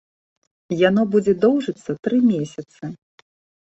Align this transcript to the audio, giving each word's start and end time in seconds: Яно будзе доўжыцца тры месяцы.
Яно 0.89 1.05
будзе 1.13 1.37
доўжыцца 1.45 1.99
тры 2.03 2.23
месяцы. 2.35 2.83